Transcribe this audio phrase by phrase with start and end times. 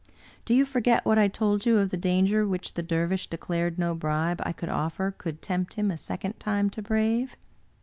[0.45, 3.93] Do you forget what I told you of the danger which the Dervish declared no
[3.93, 7.37] bribe I could offer could tempt him a second time to brave?"